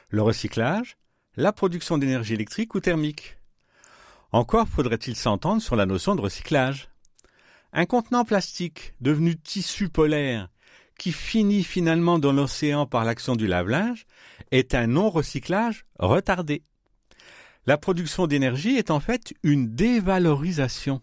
Le 0.09 0.23
recyclage, 0.23 0.97
la 1.37 1.53
production 1.53 1.99
d'énergie 1.99 2.33
électrique 2.33 2.75
ou 2.75 2.81
thermique. 2.81 3.37
Encore 4.33 4.67
faudrait-il 4.67 5.15
s'entendre 5.15 5.61
sur 5.61 5.77
la 5.77 5.85
notion 5.85 6.15
de 6.15 6.23
recyclage. 6.23 6.89
Un 7.75 7.85
contenant 7.85 8.25
plastique 8.25 8.95
devenu 9.03 9.37
tissu 9.37 9.91
polaire 9.91 10.49
qui 10.99 11.13
finit 11.13 11.65
finalement 11.65 12.19
dans 12.19 12.33
l'océan 12.33 12.87
par 12.87 13.05
l'action 13.05 13.37
du 13.37 13.47
lave-linge 13.47 14.07
est 14.53 14.75
un 14.75 14.87
non-recyclage 14.87 15.85
retardé. 15.99 16.63
La 17.67 17.77
production 17.77 18.27
d'énergie 18.27 18.79
est 18.79 18.91
en 18.91 19.01
fait 19.01 19.35
une 19.43 19.75
dévalorisation. 19.75 21.03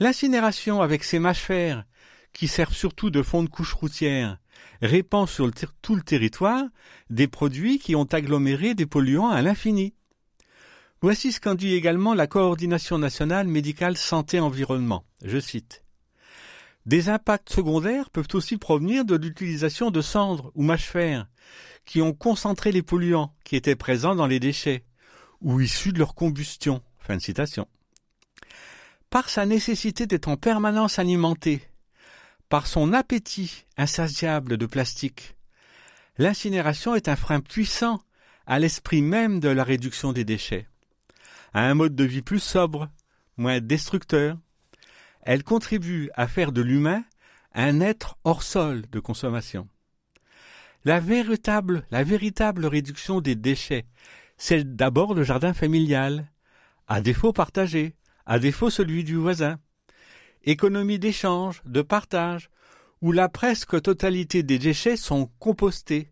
L'incinération 0.00 0.82
avec 0.82 1.02
ses 1.02 1.18
mâches-fer, 1.18 1.86
qui 2.32 2.48
servent 2.48 2.74
surtout 2.74 3.10
de 3.10 3.22
fond 3.22 3.42
de 3.42 3.48
couche 3.48 3.74
routière, 3.74 4.38
répand 4.80 5.28
sur 5.28 5.50
tout 5.82 5.94
le 5.94 6.02
territoire 6.02 6.64
des 7.10 7.28
produits 7.28 7.78
qui 7.78 7.94
ont 7.94 8.04
aggloméré 8.04 8.74
des 8.74 8.86
polluants 8.86 9.28
à 9.28 9.42
l'infini. 9.42 9.94
Voici 11.00 11.32
ce 11.32 11.40
qu'en 11.40 11.54
dit 11.54 11.74
également 11.74 12.14
la 12.14 12.26
Coordination 12.26 12.98
nationale 12.98 13.48
médicale 13.48 13.96
santé-environnement. 13.96 15.04
Je 15.24 15.38
cite. 15.38 15.82
Des 16.86 17.08
impacts 17.08 17.52
secondaires 17.52 18.10
peuvent 18.10 18.28
aussi 18.34 18.56
provenir 18.56 19.04
de 19.04 19.16
l'utilisation 19.16 19.90
de 19.90 20.00
cendres 20.00 20.50
ou 20.54 20.62
mâches-fer 20.62 21.26
qui 21.84 22.02
ont 22.02 22.12
concentré 22.12 22.72
les 22.72 22.82
polluants 22.82 23.34
qui 23.44 23.56
étaient 23.56 23.76
présents 23.76 24.14
dans 24.14 24.26
les 24.26 24.40
déchets 24.40 24.84
ou 25.40 25.60
issus 25.60 25.92
de 25.92 25.98
leur 25.98 26.14
combustion. 26.14 26.82
Fin 26.98 27.16
de 27.16 27.22
citation. 27.22 27.66
Par 29.10 29.28
sa 29.28 29.44
nécessité 29.44 30.06
d'être 30.06 30.28
en 30.28 30.36
permanence 30.36 30.98
alimenté, 30.98 31.62
par 32.52 32.66
son 32.66 32.92
appétit 32.92 33.64
insatiable 33.78 34.58
de 34.58 34.66
plastique, 34.66 35.36
l'incinération 36.18 36.94
est 36.94 37.08
un 37.08 37.16
frein 37.16 37.40
puissant 37.40 37.98
à 38.46 38.58
l'esprit 38.58 39.00
même 39.00 39.40
de 39.40 39.48
la 39.48 39.64
réduction 39.64 40.12
des 40.12 40.26
déchets, 40.26 40.68
à 41.54 41.62
un 41.62 41.72
mode 41.72 41.96
de 41.96 42.04
vie 42.04 42.20
plus 42.20 42.40
sobre, 42.40 42.90
moins 43.38 43.62
destructeur. 43.62 44.36
Elle 45.22 45.44
contribue 45.44 46.10
à 46.12 46.28
faire 46.28 46.52
de 46.52 46.60
l'humain 46.60 47.02
un 47.54 47.80
être 47.80 48.18
hors 48.22 48.42
sol 48.42 48.84
de 48.92 49.00
consommation. 49.00 49.66
La 50.84 51.00
véritable, 51.00 51.86
la 51.90 52.04
véritable 52.04 52.66
réduction 52.66 53.22
des 53.22 53.34
déchets, 53.34 53.86
c'est 54.36 54.76
d'abord 54.76 55.14
le 55.14 55.24
jardin 55.24 55.54
familial, 55.54 56.30
à 56.86 57.00
défaut 57.00 57.32
partagé, 57.32 57.94
à 58.26 58.38
défaut 58.38 58.68
celui 58.68 59.04
du 59.04 59.16
voisin. 59.16 59.58
Économie 60.44 60.98
d'échange, 60.98 61.62
de 61.66 61.82
partage, 61.82 62.50
où 63.00 63.12
la 63.12 63.28
presque 63.28 63.80
totalité 63.80 64.42
des 64.42 64.58
déchets 64.58 64.96
sont 64.96 65.30
compostés. 65.38 66.08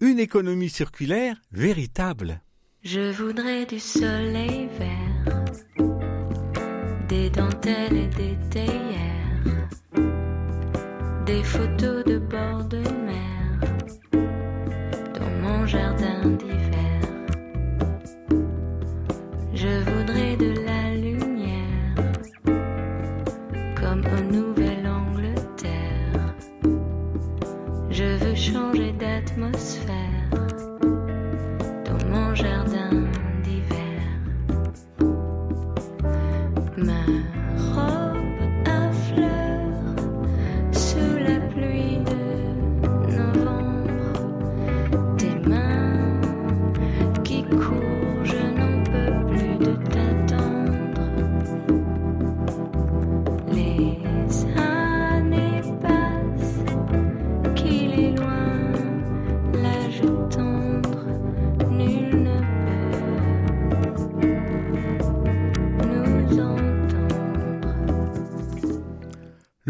Une 0.00 0.18
économie 0.18 0.68
circulaire 0.68 1.36
véritable. 1.52 2.42
Je 2.82 3.12
voudrais 3.12 3.64
du 3.66 3.78
soleil 3.78 4.68
vert, 4.78 5.44
des 7.08 7.30
dentelles 7.30 7.96
et 7.96 8.08
des 8.08 8.36
théières, 8.50 9.68
des 11.24 11.44
photos 11.44 12.01
d'atmosphère 28.90 30.51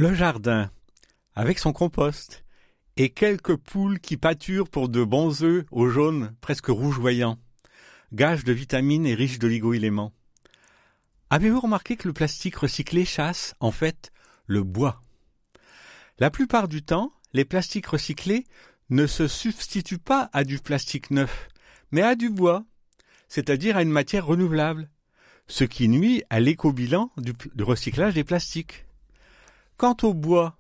Le 0.03 0.15
jardin, 0.15 0.69
avec 1.37 1.61
son 1.61 1.73
compost, 1.73 2.45
et 2.97 3.11
quelques 3.11 3.55
poules 3.55 4.01
qui 4.01 4.17
pâturent 4.17 4.69
pour 4.69 4.89
de 4.89 5.05
bons 5.05 5.45
œufs 5.45 5.65
au 5.71 5.89
jaune 5.91 6.35
presque 6.41 6.67
rougeoyant, 6.67 7.39
gage 8.13 8.43
de 8.43 8.53
vitamines 8.53 9.07
et 9.07 9.15
riche 9.15 9.39
d'oligo-éléments. 9.39 10.13
Avez-vous 11.31 11.61
remarqué 11.61 11.95
que 11.95 12.09
le 12.09 12.15
plastique 12.15 12.57
recyclé 12.57 13.05
chasse, 13.05 13.55
en 13.61 13.71
fait, 13.71 14.11
le 14.47 14.65
bois? 14.65 15.01
La 16.19 16.31
plupart 16.31 16.67
du 16.67 16.83
temps, 16.83 17.13
les 17.33 17.45
plastiques 17.45 17.87
recyclés 17.87 18.45
ne 18.91 19.07
se 19.07 19.29
substituent 19.29 19.99
pas 19.99 20.31
à 20.33 20.43
du 20.43 20.59
plastique 20.59 21.13
neuf, 21.13 21.47
mais 21.93 22.03
à 22.03 22.17
du 22.17 22.29
bois, 22.29 22.65
c'est-à-dire 23.29 23.77
à 23.77 23.83
une 23.83 23.93
matière 23.93 24.27
renouvelable, 24.27 24.91
ce 25.47 25.63
qui 25.63 25.87
nuit 25.87 26.25
à 26.29 26.41
l'éco-bilan 26.41 27.13
du, 27.19 27.35
du 27.55 27.63
recyclage 27.63 28.15
des 28.15 28.25
plastiques. 28.25 28.85
Quant 29.77 29.97
au 30.03 30.15
bois, 30.15 30.59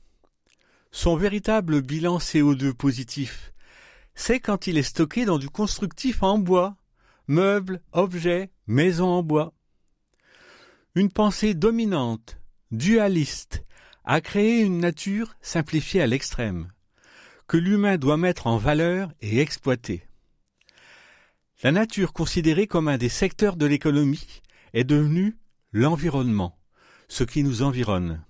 son 0.90 1.16
véritable 1.16 1.80
bilan 1.80 2.18
CO2 2.18 2.72
positif, 2.72 3.52
c'est 4.14 4.40
quand 4.40 4.66
il 4.66 4.78
est 4.78 4.82
stocké 4.82 5.24
dans 5.24 5.38
du 5.38 5.48
constructif 5.48 6.22
en 6.22 6.38
bois, 6.38 6.76
meubles, 7.28 7.82
objets, 7.92 8.50
maisons 8.66 9.08
en 9.08 9.22
bois. 9.22 9.54
Une 10.94 11.10
pensée 11.10 11.54
dominante, 11.54 12.38
dualiste, 12.70 13.64
a 14.04 14.20
créé 14.20 14.60
une 14.60 14.78
nature 14.78 15.34
simplifiée 15.40 16.02
à 16.02 16.06
l'extrême, 16.06 16.68
que 17.46 17.56
l'humain 17.56 17.96
doit 17.96 18.16
mettre 18.16 18.46
en 18.46 18.56
valeur 18.56 19.12
et 19.20 19.40
exploiter. 19.40 20.06
La 21.62 21.70
nature 21.70 22.12
considérée 22.12 22.66
comme 22.66 22.88
un 22.88 22.98
des 22.98 23.08
secteurs 23.08 23.56
de 23.56 23.66
l'économie 23.66 24.42
est 24.72 24.84
devenue 24.84 25.38
l'environnement, 25.70 26.58
ce 27.08 27.24
qui 27.24 27.44
nous 27.44 27.62
environne. 27.62 28.24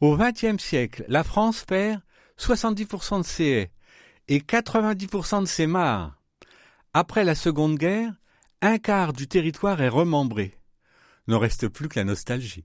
Au 0.00 0.16
XXe 0.16 0.56
siècle, 0.56 1.04
la 1.08 1.22
France 1.22 1.64
perd 1.66 2.00
70% 2.38 3.18
de 3.18 3.22
ses 3.22 3.44
haies 3.44 3.70
et 4.28 4.38
90% 4.38 5.42
de 5.42 5.46
ses 5.46 5.66
mares. 5.66 6.18
Après 6.94 7.22
la 7.22 7.34
Seconde 7.34 7.76
Guerre, 7.76 8.14
un 8.62 8.78
quart 8.78 9.12
du 9.12 9.28
territoire 9.28 9.82
est 9.82 9.90
remembré. 9.90 10.58
Ne 11.28 11.34
reste 11.34 11.68
plus 11.68 11.88
que 11.88 11.98
la 11.98 12.04
nostalgie. 12.04 12.64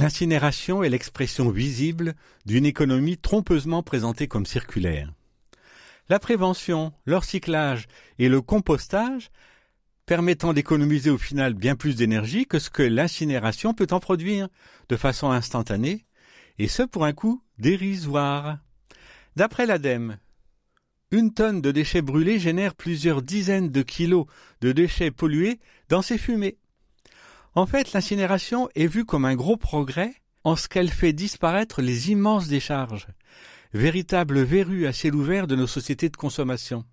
L'incinération 0.00 0.82
est 0.82 0.88
l'expression 0.88 1.50
visible 1.50 2.14
d'une 2.46 2.64
économie 2.64 3.18
trompeusement 3.18 3.82
présentée 3.82 4.28
comme 4.28 4.46
circulaire. 4.46 5.12
La 6.08 6.18
prévention, 6.18 6.94
le 7.04 7.18
recyclage 7.18 7.86
et 8.18 8.30
le 8.30 8.40
compostage 8.40 9.30
permettant 10.06 10.54
d'économiser 10.54 11.10
au 11.10 11.18
final 11.18 11.52
bien 11.52 11.76
plus 11.76 11.96
d'énergie 11.96 12.46
que 12.46 12.58
ce 12.58 12.70
que 12.70 12.82
l'incinération 12.82 13.74
peut 13.74 13.88
en 13.90 14.00
produire 14.00 14.48
de 14.88 14.96
façon 14.96 15.32
instantanée, 15.32 16.06
et 16.58 16.66
ce 16.66 16.82
pour 16.82 17.04
un 17.04 17.12
coût 17.12 17.42
dérisoire. 17.58 18.56
D'après 19.36 19.66
l'ADEME, 19.66 20.16
une 21.10 21.34
tonne 21.34 21.60
de 21.60 21.72
déchets 21.72 22.00
brûlés 22.00 22.38
génère 22.38 22.74
plusieurs 22.74 23.20
dizaines 23.20 23.68
de 23.68 23.82
kilos 23.82 24.24
de 24.62 24.72
déchets 24.72 25.10
pollués 25.10 25.60
dans 25.90 26.00
ses 26.00 26.16
fumées. 26.16 26.56
En 27.54 27.66
fait, 27.66 27.92
l'incinération 27.92 28.68
est 28.74 28.86
vue 28.86 29.04
comme 29.04 29.24
un 29.24 29.34
gros 29.34 29.56
progrès 29.56 30.14
en 30.44 30.56
ce 30.56 30.68
qu'elle 30.68 30.90
fait 30.90 31.12
disparaître 31.12 31.82
les 31.82 32.10
immenses 32.10 32.48
décharges, 32.48 33.08
véritables 33.72 34.42
verrues 34.42 34.86
à 34.86 34.92
ciel 34.92 35.14
ouvert 35.14 35.46
de 35.46 35.56
nos 35.56 35.66
sociétés 35.66 36.08
de 36.08 36.16
consommation. 36.16 36.84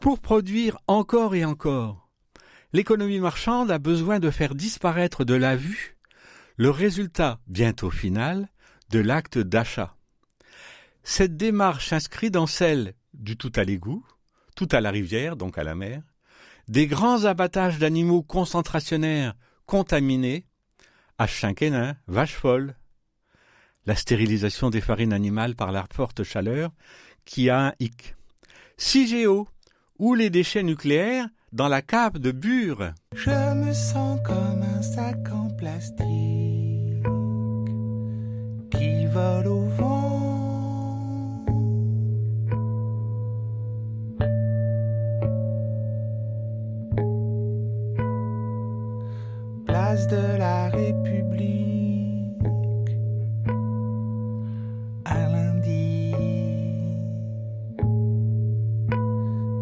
Pour 0.00 0.20
produire 0.20 0.78
encore 0.86 1.34
et 1.34 1.44
encore, 1.44 2.08
l'économie 2.72 3.20
marchande 3.20 3.70
a 3.70 3.78
besoin 3.78 4.20
de 4.20 4.30
faire 4.30 4.54
disparaître 4.54 5.24
de 5.24 5.34
la 5.34 5.56
vue 5.56 5.96
le 6.58 6.70
résultat, 6.70 7.38
bientôt 7.46 7.90
final, 7.90 8.48
de 8.90 8.98
l'acte 8.98 9.38
d'achat. 9.38 9.94
Cette 11.04 11.36
démarche 11.36 11.88
s'inscrit 11.88 12.32
dans 12.32 12.48
celle 12.48 12.94
du 13.14 13.36
tout 13.36 13.52
à 13.54 13.62
l'égout, 13.62 14.04
tout 14.56 14.68
à 14.72 14.80
la 14.80 14.90
rivière, 14.90 15.36
donc 15.36 15.56
à 15.56 15.62
la 15.62 15.76
mer, 15.76 16.02
des 16.68 16.86
grands 16.86 17.24
abattages 17.24 17.78
d'animaux 17.78 18.22
concentrationnaires 18.22 19.34
contaminés, 19.66 20.46
H5N1, 21.18 21.96
vaches 22.06 22.34
folles, 22.34 22.74
la 23.86 23.96
stérilisation 23.96 24.70
des 24.70 24.80
farines 24.80 25.12
animales 25.12 25.54
par 25.54 25.72
la 25.72 25.86
forte 25.92 26.22
chaleur 26.22 26.70
qui 27.24 27.50
a 27.50 27.68
un 27.68 27.72
hic, 27.80 28.14
CIGEO, 28.76 29.48
ou 29.98 30.14
les 30.14 30.30
déchets 30.30 30.62
nucléaires 30.62 31.28
dans 31.52 31.68
la 31.68 31.82
cave 31.82 32.18
de 32.18 32.30
Bure. 32.30 32.92
Je 33.14 33.54
me 33.54 33.72
sens 33.72 34.20
comme 34.24 34.62
un 34.62 34.82
sac 34.82 35.30
en 35.32 35.48
plastique 35.50 37.02
qui. 38.70 38.98
De 50.06 50.38
la 50.38 50.70
République, 50.70 52.38
un 55.04 55.32
lundi 55.32 56.14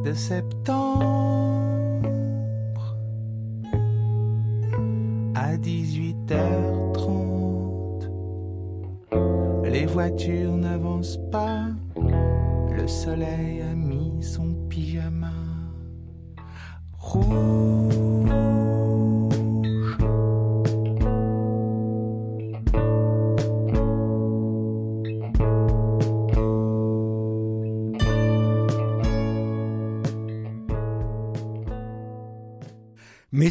de 0.05 0.13
septembre 0.13 1.07
à 5.35 5.57
18h30. 5.57 8.11
Les 9.65 9.87
voitures 9.87 10.59
n'avancent 10.59 11.19
pas, 11.33 11.71
le 11.97 12.87
soleil 12.87 13.63
a 13.63 13.75
mis 13.75 14.23
son 14.23 14.53
pyjama 14.69 15.56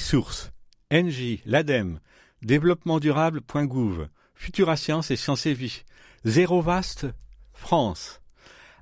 sources 0.06 0.52
NJ, 0.92 1.40
l'ADEME, 1.46 2.00
développementdurable.gouv, 2.44 4.08
Futura 4.36 4.78
Science 4.78 5.10
et 5.10 5.16
Sciences 5.16 5.48
et 5.48 5.56
Vie, 5.56 5.84
Zéro 6.26 6.62
Vaste, 6.62 7.08
France, 7.54 8.22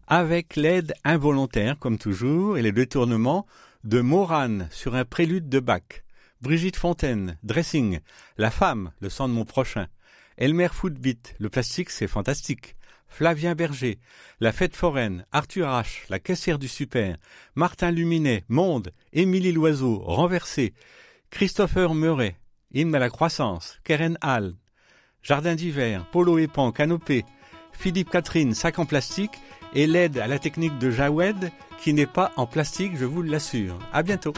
avec 0.06 0.58
l'aide 0.58 0.94
involontaire, 1.06 1.80
comme 1.80 1.98
toujours, 1.98 2.58
et 2.58 2.62
les 2.62 2.74
détournements 2.74 3.46
de 3.86 4.02
Morane 4.02 4.68
sur 4.70 4.96
un 4.96 5.06
prélude 5.06 5.48
de 5.48 5.62
Bach, 5.62 6.04
Brigitte 6.42 6.76
Fontaine, 6.76 7.38
Dressing, 7.44 8.02
La 8.38 8.52
femme, 8.52 8.92
le 9.00 9.10
sang 9.10 9.30
de 9.30 9.34
mon 9.34 9.46
prochain, 9.46 9.88
Elmer 10.36 10.68
Footbeat, 10.74 11.36
le 11.40 11.50
plastique 11.50 11.90
c'est 11.90 12.08
fantastique, 12.08 12.76
Flavien 13.08 13.56
Berger, 13.56 13.98
La 14.42 14.52
fête 14.52 14.76
foraine, 14.76 15.26
Arthur 15.32 15.68
H, 15.68 16.02
La 16.10 16.20
caissière 16.20 16.60
du 16.60 16.68
super, 16.68 17.16
Martin 17.56 17.92
Luminet, 17.92 18.44
Monde, 18.50 18.92
Émilie 19.14 19.54
Loiseau, 19.54 20.00
Renversé, 20.00 20.74
Christopher 21.34 21.96
Meuret, 21.96 22.36
Hymne 22.76 22.94
à 22.94 23.00
la 23.00 23.10
croissance, 23.10 23.80
Keren 23.84 24.20
Hall, 24.24 24.54
Jardin 25.24 25.56
d'hiver, 25.56 26.06
Polo 26.12 26.38
et 26.38 26.46
Pan, 26.46 26.72
Canopée, 26.72 27.26
Philippe 27.72 28.12
Catherine, 28.12 28.54
sac 28.54 28.78
en 28.78 28.86
plastique 28.86 29.40
et 29.74 29.88
l'aide 29.88 30.20
à 30.20 30.28
la 30.28 30.38
technique 30.38 30.78
de 30.78 30.92
Jawed 30.92 31.50
qui 31.82 31.96
n'est 31.96 32.06
pas 32.06 32.32
en 32.38 32.46
plastique, 32.46 32.96
je 32.96 33.06
vous 33.06 33.24
l'assure. 33.24 33.80
À 33.92 34.04
bientôt. 34.04 34.34